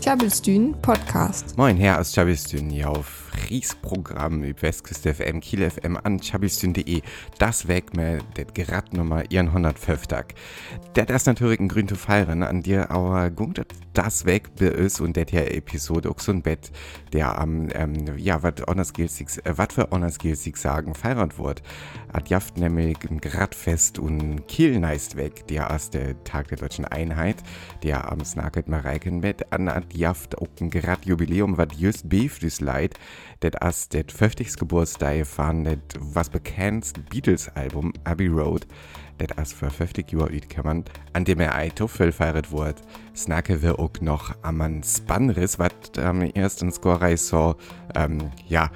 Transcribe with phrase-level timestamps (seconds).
[0.00, 1.58] Tjabelstün Podcast.
[1.58, 7.02] Moin her aus Tjabelstün hier auf Riesprogramm über Westküste FM, Kiel FM an tjabelstün.de.
[7.38, 10.34] Das weg mir det Gerad Nummer 150.
[10.96, 15.16] Der ist natürlich ein Grün zu feiern, an dir aber gungt das weg uns und
[15.16, 16.70] der Episode auch so ein Bett,
[17.12, 21.62] der am, ähm, ja, was Honors Gilsig, äh, was für Honors Gilsig sagen, feiert wird.
[22.12, 27.36] Hat jaft nämlich ein Gradfest und Kiel neist weg, der der Tag der Deutschen Einheit,
[27.82, 32.94] der am Snacket Mareikenbett an hat jaft auch ein Gradjubiläum, was just beef leid,
[33.42, 34.56] det as det 50.
[34.56, 38.66] Geburtstag von det was Beatles-Album Abbey Road,
[39.20, 42.82] det as für 50 Jahre utkommen, an dem er ein Tuffel feiert wird,
[43.14, 47.56] snacken wir auch noch am Spanris, was am ersten Score so,
[47.94, 48.70] ähm, ja,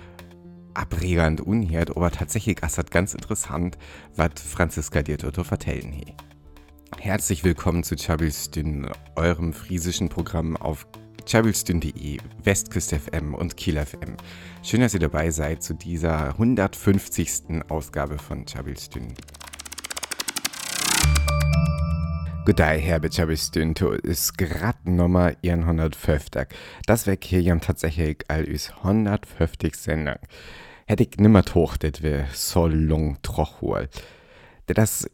[0.74, 3.76] abregend unhört, aber tatsächlich ist das ganz interessant,
[4.16, 6.14] was Franziska dir dort vertellen he.
[6.98, 8.50] Herzlich willkommen zu Chabis,
[9.16, 10.86] eurem friesischen Programm auf
[11.26, 14.16] chabelstün.de, Westküste FM und Kiel FM.
[14.62, 17.62] Schön, dass ihr dabei seid zu dieser 150.
[17.68, 19.14] Ausgabe von Chabelstün.
[22.44, 26.48] Gudei, Herr to ist grad Nummer 150.
[26.86, 30.18] Das wäre hier tatsächlich all üs 150 Sendung.
[30.86, 33.88] Hätte ich nimmer tochtet, wir so lang troch hol.
[34.66, 35.08] Das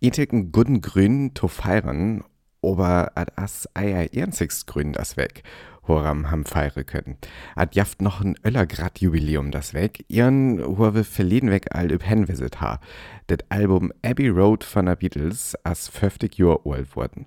[0.00, 2.22] etiken guten Grün to feiern
[2.62, 5.42] aber at as eier ernstix grün das weg,
[5.86, 7.16] horam ham feiere können.
[7.56, 12.60] Ad jaft noch ein Öllergrad Jubiläum das weg, ihren wir verleden weg all üb henvisit
[12.60, 12.80] ha.
[13.28, 17.26] Det Album Abbey Road von der Beatles as 50 Jahre alt wurden.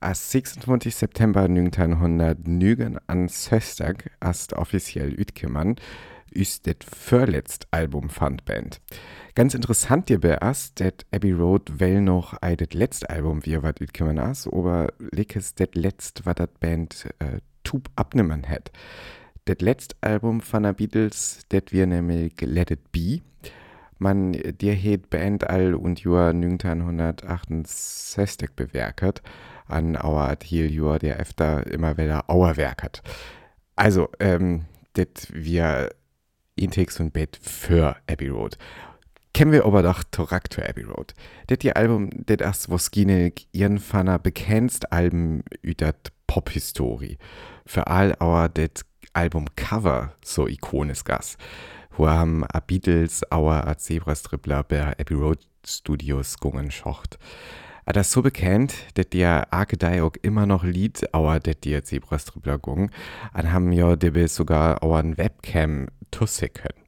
[0.00, 0.94] As 26.
[0.94, 5.76] September 1909 an Söstag as offiziell utgemann,
[6.32, 8.80] ist det vorletzt Album von Band.
[9.34, 13.80] Ganz interessant hierbei ist, dass Abbey Road well noch ein das letzte Album wie was
[13.80, 18.70] utkommen ist, aber likes das letzte, was das Band äh, tub abnehmen hat.
[19.44, 23.22] Das letzte Album von der Beatles, das wir nämlich Let It Be.
[23.98, 29.22] Man, dir het Band all und Jahr 1968 bewerket,
[29.66, 33.02] an auer Thiel Jahr der öfter immer wieder Auer werket.
[33.76, 35.90] Also, ähm, das wir
[36.56, 38.58] Intex und Bett für Abbey Road
[39.32, 41.14] kennen wir aber doch Torak to Abbey Road.
[41.46, 47.18] Das die Album, das ist was gine ihren Fanner bekennst Alben üdert Pop-Historie.
[47.66, 51.36] Für all our das Album Cover so ikonisch gas.
[51.96, 57.18] Wo haben a Beatles our a Zebrastrippler bei Abbey Road Studios gungen schocht.
[57.84, 62.58] A das so bekannt, dass der Arke auch immer noch Lied auer das die Zebrastrippler
[62.58, 62.90] gung,
[63.32, 66.78] an haben ja debe sogar auer Webcam tusse können.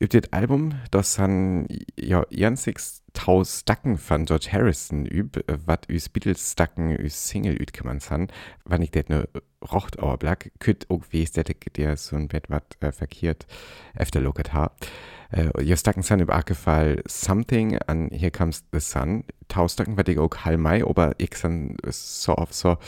[0.00, 6.52] Über das Album, das han ja 60.000 Stacken von George Harrison üb, wat üs Beatles
[6.52, 8.28] Stacken üs Single ütkemann san,
[8.64, 9.28] wann ich det ne
[9.60, 13.46] rocht auer black, küt auch wes det der so ein Bett wat äh, verkehrt
[13.94, 14.72] efter loket ha.
[15.30, 20.08] Äh, ja Stacken san über Fall Something an Here Comes the Sun, taus Stacken wat
[20.08, 22.78] ich auch halmai, aber ich san so oft so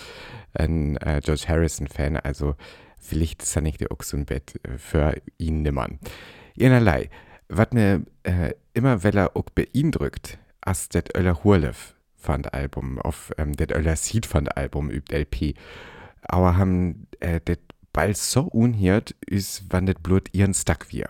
[0.54, 2.54] ein äh, George Harrison Fan, also
[2.98, 5.98] vielleicht san ich dir auch so ein Bett äh, für ihn nimmern.
[6.58, 7.10] Einerlei,
[7.48, 13.54] was mir äh, immer weller auch beeindruckt, als das Öller Hurlev fand Album, auf ähm,
[13.56, 15.54] das Öller Seed fand Album übt LP.
[16.22, 17.58] Aber haben äh, das
[17.92, 21.08] bald so unhiert, ist, wann das Blut ihren Stack wir.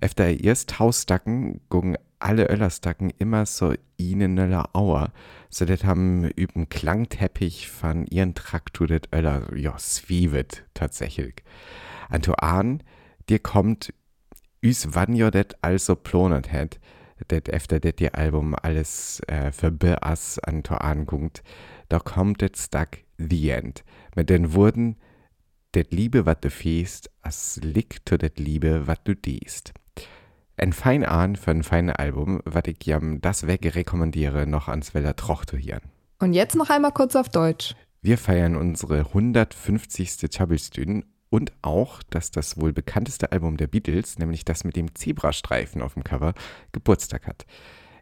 [0.00, 5.12] Efter erst Hausstacken gucken alle Öllerstacken immer so ihnen Öller Auer,
[5.50, 11.42] so das haben üben Klangteppich von ihren Traktur das Öller, ja, swievet tatsächlich.
[12.08, 12.78] Antoine,
[13.28, 13.92] dir kommt
[14.64, 16.80] us wann jo det also plonet het,
[17.30, 21.42] det efter det ihr Album alles äh, verbe as an to anguckt,
[21.88, 23.84] da kommt det stack The End.
[24.16, 24.96] Mit den Worten,
[25.74, 29.72] det Liebe, wat du fähst, as liegt to det Liebe, wat du diest.
[30.56, 34.94] Ein fein an für ein feines Album, wat ich jam das weg rekommandiere, noch ans
[34.94, 35.82] Weller Troch zu hören.
[36.20, 37.74] Und jetzt noch einmal kurz auf Deutsch.
[38.02, 40.30] Wir feiern unsere 150.
[40.32, 45.82] Chabelstüden und auch, dass das wohl bekannteste Album der Beatles, nämlich das mit dem Zebrastreifen
[45.82, 46.34] auf dem Cover,
[46.70, 47.46] Geburtstag hat.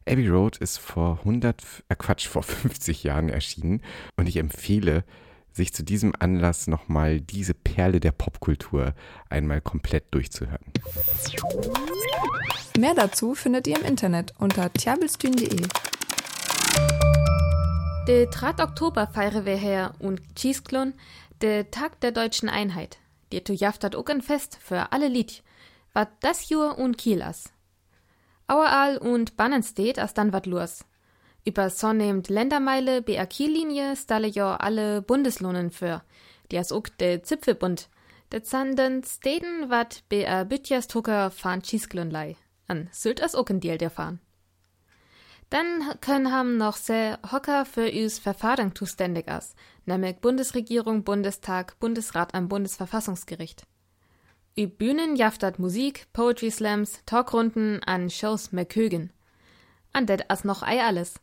[0.06, 3.80] Abbey Road ist vor 100, äh Quatsch, vor 50 Jahren erschienen
[4.16, 5.04] und ich empfehle,
[5.56, 8.94] sich zu diesem Anlass nochmal diese Perle der Popkultur
[9.28, 10.64] einmal komplett durchzuhören.
[12.78, 15.66] Mehr dazu findet ihr im Internet unter tiabelstün.de.
[18.08, 18.64] Der 3.
[18.64, 20.94] Oktober feiern wir her und Cheesklon,
[21.40, 22.98] der Tag der deutschen Einheit.
[23.32, 25.42] Die to jaftat ook ein Fest für alle Lied,
[25.92, 27.52] wat das Jur und Kiel as.
[28.46, 30.84] Aueral und Bannenstedt as dann wat los.
[31.44, 36.02] Über so nehmt Ländermeile BR Kiellinie stalle jo alle Bundeslohnen für.
[36.50, 37.88] Die as ook de Zipfelbund.
[38.32, 42.36] De zanden Steden wat BR Bütjas Tucker fahren Schießglönlei.
[42.68, 44.20] An Sylt as ook ein Deal der fahren.
[45.50, 49.54] Dann können haben noch se Hocker für üs Verfahren zuständig as,
[49.84, 53.66] nämlich Bundesregierung, Bundestag, Bundesrat am Bundesverfassungsgericht.
[54.56, 59.12] Ü Bühnen jaftat Musik, Poetry Slams, Talkrunden an Shows Merkögen.
[59.92, 61.20] An det as noch ei alles.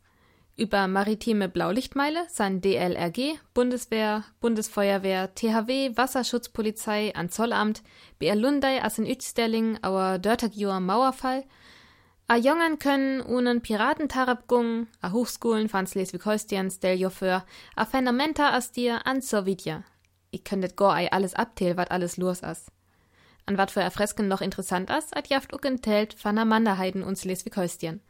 [0.60, 7.82] Über maritime Blaulichtmeile san DLRG, Bundeswehr, Bundesfeuerwehr, THW, Wasserschutzpolizei, an Zollamt,
[8.18, 11.44] BR Lundei as in Ütsterling, auer Dörtagjur Mauerfall,
[12.28, 17.42] a Jongern können unen Piratentarabgung, a Hochschulen von Schleswig-Holstein stel jo für,
[17.74, 19.84] a Phänomenta as dir an Sowjetja.
[20.30, 22.70] Ich könntet go alles abteilen, wat alles los as.
[23.46, 28.02] An wat für Erfresken noch interessant as, at jaft ucken telt van Amandaheiden und Schleswig-Holstein.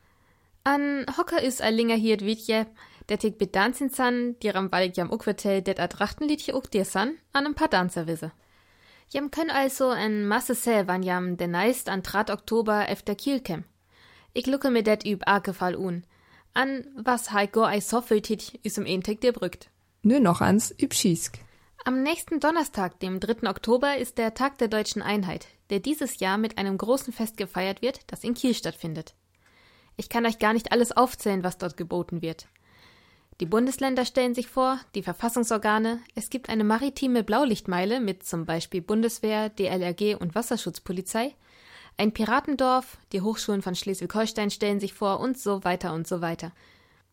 [0.62, 2.66] An Hocker is a linger hiert Wietje,
[3.08, 6.84] der tig bit Danzin san, dir am Wald jam ukwetel, det a Trachtenliedje uk dir
[6.84, 8.30] san, an ein paar Danzer wisse.
[9.08, 13.40] Jam können also en Masse sel, wann jam den neist an Trat Oktober efter Kiel
[13.40, 13.64] kem.
[14.34, 16.04] Ich lucke mir det üb Arkefall un.
[16.52, 19.70] An was heiko ei soffeltit is um Entek dir brückt.
[20.02, 21.38] Nur noch ans üb Schiesk.
[21.86, 23.48] Am nächsten Donnerstag, dem 3.
[23.48, 27.80] Oktober, ist der Tag der deutschen Einheit, der dieses Jahr mit einem großen Fest gefeiert
[27.80, 29.14] wird, das in Kiel stattfindet.
[30.00, 32.46] Ich kann euch gar nicht alles aufzählen, was dort geboten wird.
[33.38, 38.80] Die Bundesländer stellen sich vor, die Verfassungsorgane, es gibt eine maritime Blaulichtmeile mit zum Beispiel
[38.80, 41.34] Bundeswehr, DLRG und Wasserschutzpolizei,
[41.98, 46.52] ein Piratendorf, die Hochschulen von Schleswig-Holstein stellen sich vor und so weiter und so weiter.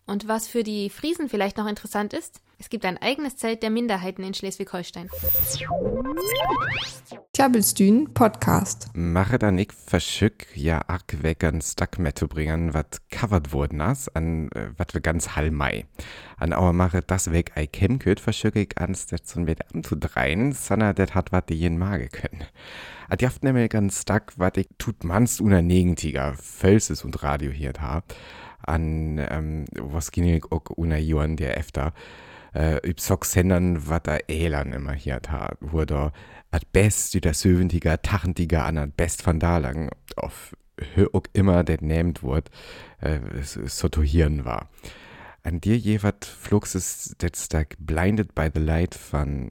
[0.08, 3.70] Und was für die Friesen vielleicht noch interessant ist, es gibt ein eigenes Zelt der
[3.70, 5.10] Minderheiten in Schleswig-Holstein.
[7.34, 8.90] Tjabelstühn Podcast.
[8.94, 14.08] Mache dann ich verschück ja arg weg an Stuck zu bringen, wat covered worden as,
[14.10, 15.86] an äh, wat wir ganz hallmei.
[16.38, 20.94] An aber mache das weg ei kemköt verschück ich ans det zum mit anzudreien, sanna
[20.94, 22.46] det hat wat die jen mage können.
[23.10, 27.74] Ad jaft nämlich ganz Stuck, wat ich tut manst una Negentiger, Fölses und Radio hier
[27.74, 28.04] da,
[28.68, 31.94] an ähm, was ging auch una Johann der efter
[32.54, 35.56] äh, üb Socksendern, wat da Elern immer hier da,
[35.86, 36.12] da
[36.52, 40.56] at best der Söventiger, Tachentiger an at best von da lang auf
[41.12, 42.52] auch immer det nehmt wort
[43.02, 44.70] äh, sotohieren war.
[45.44, 49.50] An dir jewat fluxes det stack Blinded by the Light von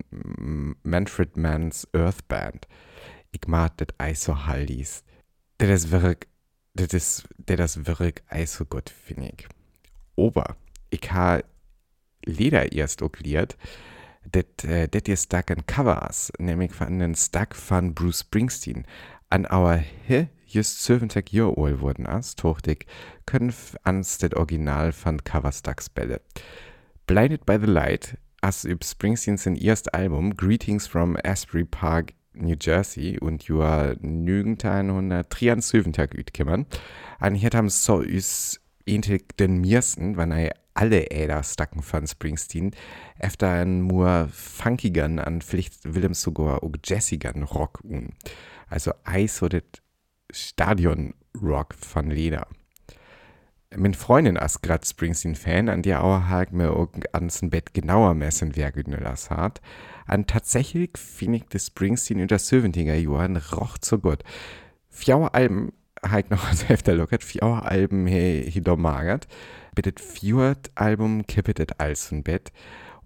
[0.82, 2.68] Manfred Mann's Earth Band.
[3.32, 5.02] Ich mag det ei so hallis.
[5.58, 6.26] Det is wirk,
[6.78, 9.46] det is, det is wirk ei so gut, finde ich.
[10.16, 10.56] Ober,
[10.90, 11.40] ich ha
[12.26, 13.56] Leder erst okliert,
[14.34, 18.84] det, äh, det ist Stack ein Covers, nämlich von den Stack von Bruce Springsteen.
[19.30, 22.86] An our he just 70 Jahre alt wurden as, tochtig,
[23.26, 23.52] können
[23.84, 26.20] ans det Original von Coverstacks Bälle.
[27.06, 32.56] Blinded by the Light, as üb Springsteen sein erst Album Greetings from Asbury Park, New
[32.60, 36.66] Jersey und joa 1973 utkommen.
[37.18, 42.72] An hier haben so is entig den mirsten, wann er alle Äder stacken von Springsteen,
[43.18, 48.10] efter einen more funkigern an vielleicht Willems sogar auch jazzigen Rock un.
[48.68, 49.82] Also eis so det
[50.30, 52.46] Stadion-Rock von Leder.
[53.74, 58.70] Min Freundin ist grad Springsteen-Fan, an der auch halt mir ans Bett genauer messen, wer
[58.70, 59.60] genüllas hat.
[60.06, 64.22] An tatsächlich finde ich das Springsteen in der 70er Jahren roch so gut.
[64.88, 69.26] Vier Alben halt noch als Hälfte lockert, vier Alben he, he magert
[69.76, 72.50] bittet viert Album kippet als ein Bett,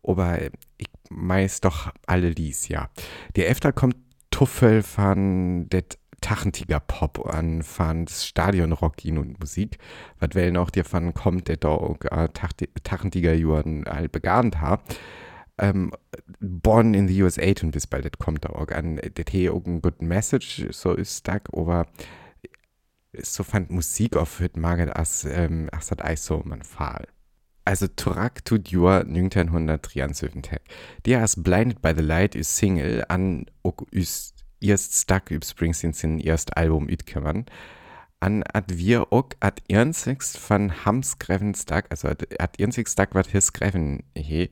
[0.03, 0.39] aber
[0.79, 2.89] ich meist doch alle lies, ja.
[3.37, 3.97] Die Efter kommt
[4.31, 9.79] Tuffel von det Tachentiger Pop an, von Stadionrock und Musik,
[10.19, 11.77] was wellen auch dir von kommt, der da
[12.11, 14.81] äh, Tachentiger Juren all begann ha.
[15.59, 15.93] Ähm,
[16.41, 19.65] Born in the USA und bis bald, das kommt da auch an, das hier auch
[19.67, 21.87] ein good message, so ist das, aber
[23.19, 27.07] so fand Musik auf hört maget as ähm, as hat eis so man Fall.
[27.65, 30.59] Also Turak tut Jua 1973.
[31.07, 35.93] Die as Blinded by the Light is Single an ok is erst Stuck üb Springsteen
[35.93, 37.47] sin erst Album ütkemmern.
[38.21, 43.15] An at wir ok at ernstligst von Hams Greven Stuck, also at, at ernstligst Stuck
[43.15, 44.51] wat his Greven he,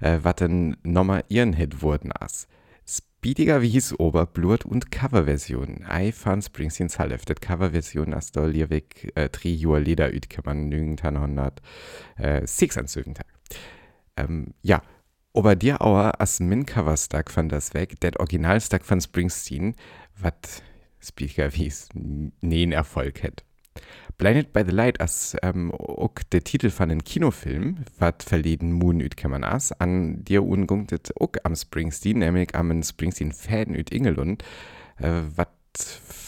[0.00, 2.46] äh, wat denn nommer ihren Hit wurden as.
[2.88, 5.84] Speediger wie hieß Oberblut und Coverversion.
[5.92, 7.24] I fand Springsteens Half.
[7.24, 13.26] Das Coverversion aus der Lierweg äh, drei Jahre Leder kann man 1906 Tag.
[14.16, 14.82] Ähm, ja,
[15.38, 19.76] aber dir aber als min Coverstack von das weg, der Originalstack von Springsteen,
[20.18, 20.62] was
[21.00, 23.44] Speediger wie es neen Erfolg hat.
[24.18, 29.00] Blinded by the Light ist ähm, auch der Titel von einem Kinofilm, was verleden Moon
[29.00, 34.42] üt kann man as, an dir ungunktet auch am Springsteen, nämlich am Springsteen-Fan üt Ingelund,
[34.96, 35.46] äh, was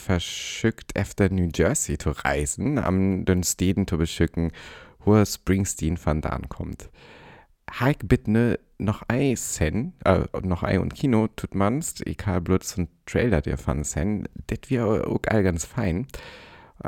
[0.07, 4.53] verschickt efter New Jersey zu reisen, am den Städten zu beschücken,
[5.01, 6.89] wo Springsteen von da kommt.
[7.79, 12.79] Heik bitte noch ein Sen, äh, noch ein und Kino tut man's, ich habe bloß
[12.79, 16.07] einen Trailer der von Sen, das wäre auch all ganz fein.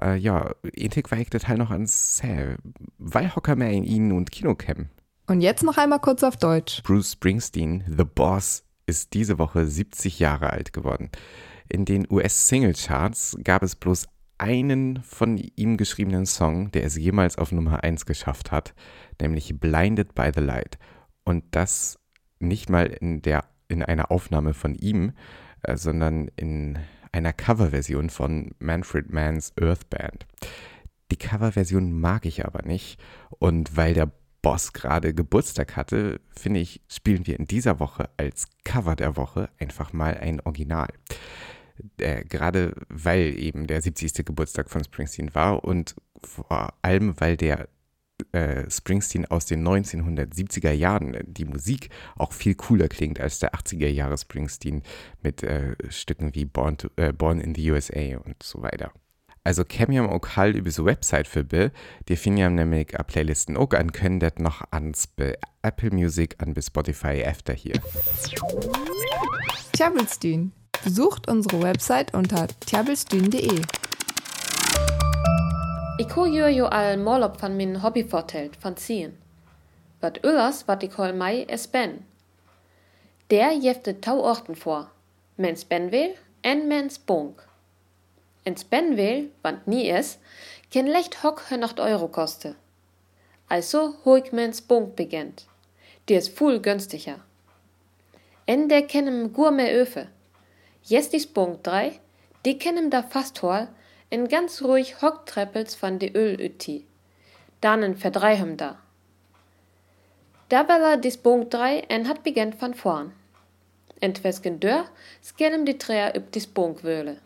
[0.01, 2.57] Äh, ja, Ethik war ich das halt noch ans Sä,
[2.99, 4.89] weil Hocker mehr in ihnen und Kino kämen.
[5.27, 6.83] Und jetzt noch einmal kurz auf Deutsch.
[6.83, 11.11] Bruce Springsteen, The Boss, ist diese Woche 70 Jahre alt geworden.
[11.69, 14.09] In den US-Single-Charts gab es bloß
[14.39, 18.75] einen von ihm geschriebenen Song, der es jemals auf Nummer 1 geschafft hat,
[19.21, 20.79] nämlich Blinded by the Light.
[21.25, 21.99] Und das
[22.39, 25.13] nicht mal in, der, in einer Aufnahme von ihm,
[25.63, 26.79] äh, sondern in
[27.13, 30.27] einer Coverversion von Manfred Manns Earth Band.
[31.11, 32.99] Die Coverversion mag ich aber nicht.
[33.39, 34.11] Und weil der
[34.41, 39.49] Boss gerade Geburtstag hatte, finde ich, spielen wir in dieser Woche als Cover der Woche
[39.59, 40.89] einfach mal ein Original.
[41.99, 44.25] Äh, gerade weil eben der 70.
[44.25, 47.69] Geburtstag von Springsteen war und vor allem, weil der
[48.33, 53.89] äh, Springsteen aus den 1970er Jahren die Musik auch viel cooler klingt als der 80er
[53.89, 54.83] Jahre Springsteen
[55.23, 58.93] mit äh, Stücken wie Born, to, äh, Born in the USA und so weiter.
[59.45, 61.73] Also ja auch halt über so Website für Bill,
[62.09, 66.37] die finden ja nämlich a Playlisten auch an, können das noch ans bei Apple Music
[66.39, 67.75] an bis Spotify efter hier.
[69.73, 70.53] Tjabelstühn.
[70.85, 73.63] Besucht unsere Website unter tjabelstühn.de.
[75.99, 79.17] Ich ho jo all Morlob van min Hobby vertelt, van Zien.
[80.01, 82.05] Wat öllers wat ich hol mei es ben.
[83.31, 84.91] Der jefte tau Orten vor.
[85.37, 87.47] Mens Benwel en mens Bunk.
[88.43, 90.19] Ins Benwel, want nie es,
[90.71, 92.57] ken lecht hock 100 Euro koste.
[93.47, 95.47] Also hoik mens Bunk begent.
[96.09, 97.21] Die is full günstiger.
[98.47, 100.09] En der kennem Gourmet Öfe.
[100.85, 102.01] Jestis Bunk 3,
[102.45, 103.69] die kennem da fast hol,
[104.11, 106.85] en ganz ruhig hocktreppels van de Ölüti.
[107.61, 108.77] Dannen verdreihem da.
[110.49, 113.13] Da bella dis Bunk 3 en hat begent van vorn.
[114.01, 114.85] Entwesken dör
[115.23, 117.17] skellem die Träer üb dis Bunk wöhle.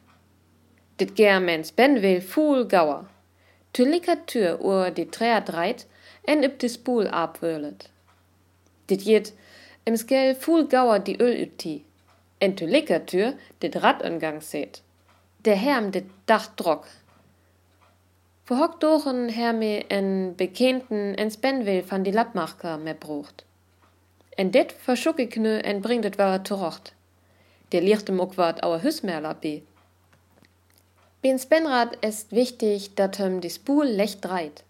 [1.00, 3.06] Dit ger mens ben will fuhl gauer.
[3.72, 5.86] Tüliker Tür ur die Träer dreit
[6.24, 7.88] en üb dis Spool abwöhlet.
[8.86, 9.32] Dit jet
[9.84, 11.84] im Skell fuhl gauer die Ölüti.
[12.38, 14.82] En tüliker Tür dit Radöngang seht
[15.46, 16.86] der Herm dit Dach drock.
[18.46, 23.44] Wo hockt dochen her me en bekennten en Spenwil van die Lappmacher me brucht.
[24.36, 26.94] En dit verschuck ik nu en bringt het wel terocht.
[27.68, 29.62] Der liegt im wat auer Hüsmerler be.
[31.20, 34.64] Bin Spenrad ist wichtig, dat hem die Spul lecht dreit.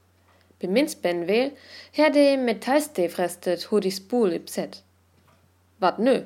[0.58, 1.52] Bin min Spenwil
[1.92, 4.82] her de Metallste frestet hu die Spul ipset.
[5.78, 6.25] Wat nö?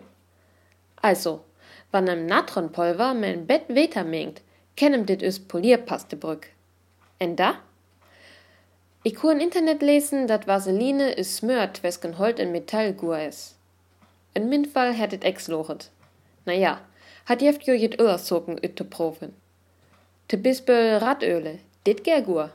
[1.02, 1.44] Also,
[1.90, 4.42] wann em Natronpulver mein Bett weter mengt,
[4.76, 6.48] kennem dit üs Polierpastebrück.
[7.18, 7.58] En da?
[9.02, 13.54] Ich im Internet lesen, dat Vaseline is smört, wesken Holt in Metallgur is.
[14.34, 15.90] In min Fall hat it ex lochet.
[16.44, 16.80] Naja,
[17.24, 19.34] hat jeft jo jet Öllersocken üt te profen.
[20.28, 22.50] Te bispel Radöle, dit ger gur.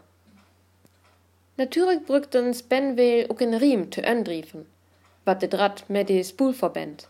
[1.57, 4.65] Natürlich brückt uns Benwel ook in Riem te öndriefen,
[5.23, 7.07] wat de Rad med de Spool verbend.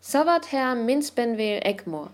[0.00, 2.10] So wat her minst Benwel Egmor.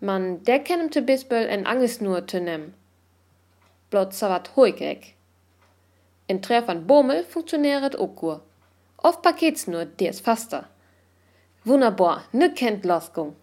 [0.00, 2.74] Man der kennem te bispel en angesnur te nem.
[3.90, 5.14] Blot so wat hoikek.
[6.26, 8.40] In Treff an Bommel funktioniert ook gur.
[8.96, 10.68] Oft Paketsnur, der is faster.
[11.64, 13.36] Wunderbar, ne kennt Losgung.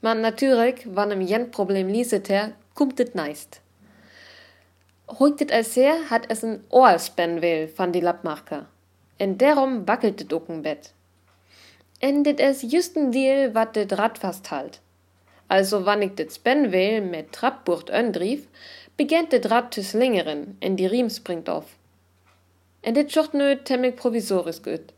[0.00, 3.60] Man natürlich, wann im jen Problem lieset her, kummt it neist.
[5.08, 8.66] Hoiktet als her, hat es ein Ohrspän will, van die Lappmacher.
[9.18, 10.48] En derom wackelt dit ook
[11.98, 12.10] Bett.
[12.10, 14.80] En dit es justen Deal, wat dit Rad fast halt.
[15.48, 18.46] Also wann ich dit Spen will, mit Trappbucht öndrief,
[18.96, 21.76] beginnt dit Rad zu slingeren, en die Riem springt auf.
[22.80, 24.92] En dit schocht nö temmig provisorisch gut.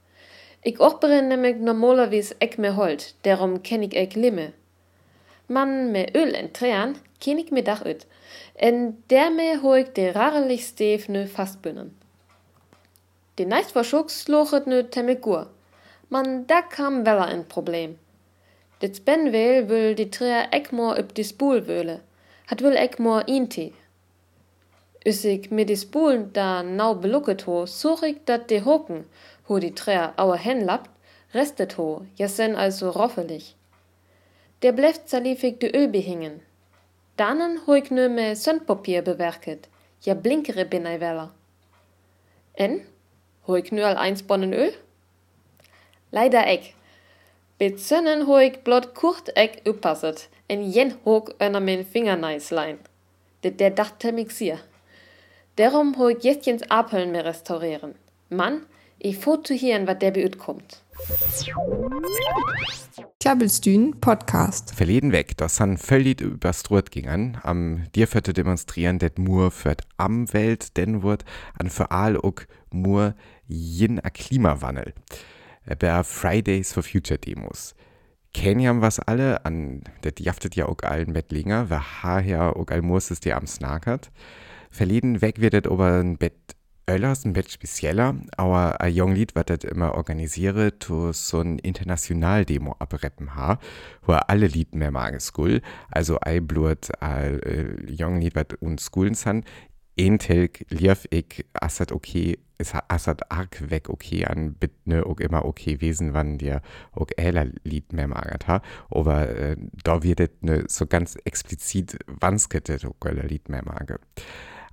[0.63, 4.53] Ich ochbere nämlich normalerweise eck me Holt, darum kenn ich eck Limme.
[5.49, 8.07] Man me Öl enträren, kenn ich mir dach üt,
[8.55, 11.97] en der me hoig de rarelig Stef nö fastbünnen.
[13.39, 15.47] Den neist verschucks lochet nö temmig gur.
[16.13, 17.97] Man, da kam weller ein Problem.
[18.83, 22.01] Dit Spenweel will die Träer Eckmor üb die Spool wöhle,
[22.49, 23.73] hat will Eckmor inti.
[25.07, 29.05] Üssig mir die Spool da nau belucket ho, such ich dat de Hoken,
[29.47, 30.91] ho die Träer auer hen lappt,
[31.33, 33.55] restet ho, ja sen also roffelig.
[34.63, 36.41] Der bleft salifig de Öl behingen.
[37.17, 39.69] Dannen hoe ik nu met zandpapier bewerkt.
[40.01, 41.31] Ja blinkere bin I weller.
[42.53, 42.81] En?
[43.41, 44.75] Hoe ik nu al eins bonnen öl?
[46.11, 46.75] Leider ek.
[48.25, 50.29] Hoe ik blot kurt ek uppasset.
[50.47, 52.79] En jen hoog under min fingerneislijn.
[53.41, 54.59] Det der dachte mich sehr.
[55.55, 57.95] Darum hoe ik jetjens Apeln mehr restaurieren.
[58.29, 58.67] Mann,
[58.99, 60.83] ich fot zu hieren, wat der beutkommt.
[63.19, 64.75] Tjabelstühn Podcast.
[64.75, 67.39] Verleden weg, das han völlig überstrut gingen.
[67.43, 71.25] Am dir für demonstrieren, det mur für am Welt, denn wird
[71.59, 73.15] an für all ook mur
[73.47, 74.93] jen a Klimawandel.
[75.67, 77.75] Bei Fridays for Future Demos.
[78.33, 83.09] Kennen was alle, an det jaftet ja auch allen Bettlinger, wer haher auch all muss
[83.09, 84.11] dir am snakert.
[84.71, 86.35] Verleden weg wird et ober ein Bett
[86.91, 91.59] Öllers ein Bett spezieller, aber ein Young Lied wird das immer organisiere, to so ein
[91.59, 93.61] International-Demo abreppen ha,
[94.03, 98.87] wo alle Lied mehr mag school, also ei blut all äh, Young Lied wird uns
[98.87, 99.45] schoolen san,
[99.97, 105.21] Entelk lief ich assat okay, es hat assat arg weg okay an bit ne auch
[105.21, 106.63] immer okay wesen, wann dir
[106.93, 108.47] auch äler Lied mehr magert
[108.91, 113.99] aber äh, da wird ne so ganz explizit wansketet auch Lied mehr mage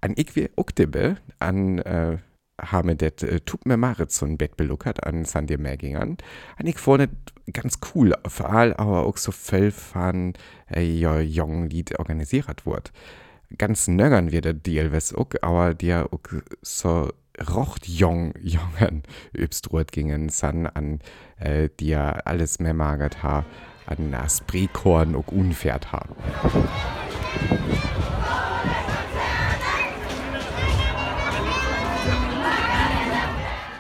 [0.01, 2.17] an ich wie Uktebe, an äh,
[2.60, 3.77] habe det äh, tut mir
[4.10, 6.17] so ein Bett beluckert an San dir.
[6.56, 7.10] An ich vorne
[7.53, 10.34] ganz cool, vor allem aber auch so voll von
[10.74, 12.91] äh, ja, jungen Lied organisiert wird.
[13.58, 16.20] Ganz nögern wird der Deal, was auch, aber der auch
[16.62, 17.10] so
[17.53, 19.03] rocht jong jungen
[19.34, 21.00] übstrut gingen san an
[21.38, 23.46] äh, dir alles mehr magert ha
[23.86, 26.15] an Spreekorn und unfährt haben.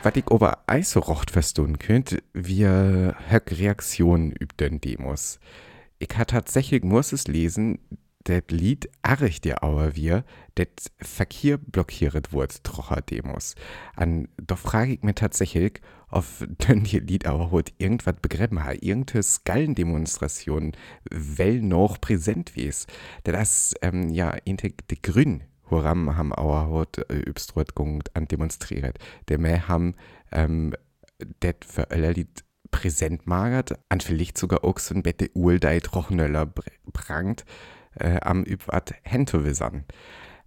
[0.03, 5.39] Was ich aber auch so rocht verstehen könnt, höck Reaktionen üb den Demos.
[5.99, 7.79] Ich hat tatsächlich muss es lesen,
[8.27, 10.67] das Lied arrig der Auer wir, das
[10.99, 13.55] Verkehr blockiert wurde, trocher Demos.
[13.95, 16.25] An, doch frage ich mir tatsächlich, ob
[16.67, 20.73] denn die Lied aber heute irgendwas begriffen hat, irgendeine Skallendemonstration,
[21.09, 22.85] well noch präsent wies.
[23.23, 27.71] Das, ähm, ja, die Grün Horam haben auch heute äh, übstrut
[28.13, 28.99] an demonstriert.
[29.29, 29.95] Der mehr haben
[30.31, 30.73] ähm,
[31.41, 36.51] det für alle Lied präsent magert, an vielleicht sogar auch so ein Bette Uldei Trochnöller
[36.93, 39.85] prangt, äh, am übwat Hentowisan.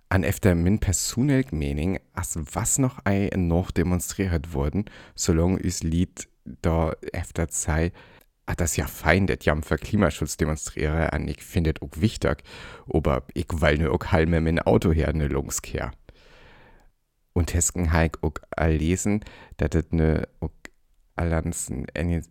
[0.09, 6.29] An efter min personlig mening, as was noch ei noch demonstriert worden, solange is Lied
[6.63, 7.93] da efter sei,
[8.47, 12.43] ah, das ja fein, dass ich für Klimaschutz demonstriere, und ich finde es auch wichtig,
[12.93, 15.93] aber ich will nur auch mit meinem Auto her eine Lungskehr.
[17.33, 19.25] Und Hesken halt auch lesen,
[19.59, 20.29] dass es eine
[21.21, 21.71] Allianz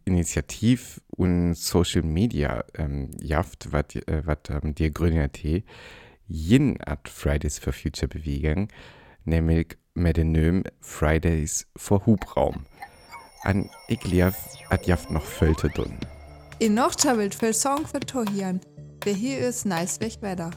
[0.06, 5.63] Initiativ und Social Media ähm, jaft, was äh, ähm, die Grüne T
[6.28, 8.67] jin at Fridays for Future bewegen,
[9.25, 12.65] nämlich mit dem Namen Fridays for Hubraum
[13.43, 14.36] an ik lief
[14.69, 15.97] at jaft noch fölte dun.
[16.60, 18.60] In noch travelt viel Song für Tohian,
[19.04, 20.52] wer hier ist nice wetter.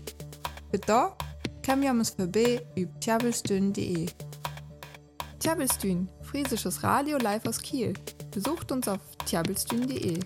[0.70, 1.16] Für da
[1.62, 4.06] kam ja uns vorbei über tjabelstün.de.
[5.38, 7.94] Tjabelstün, friesisches Radio live aus Kiel.
[8.32, 10.18] Besucht uns auf tjabelstün.de.